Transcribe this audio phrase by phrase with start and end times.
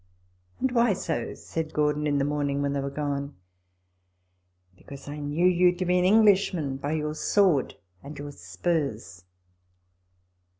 [0.59, 3.35] "And why so?" said Gordon in the morning when they were gone."
[4.79, 9.23] Because I knew you to be an English man by your sword and your spurs."